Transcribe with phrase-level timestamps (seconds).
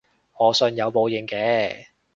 [0.39, 1.85] 我信有報應嘅